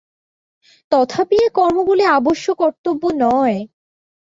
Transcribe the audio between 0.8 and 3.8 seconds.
তথাপি এ কর্মগুলি অবশ্য-কর্তব্য নয়।